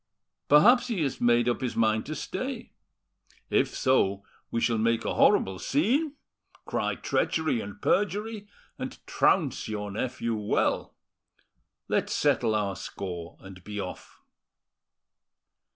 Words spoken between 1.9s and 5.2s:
to stay. If so, we shall make a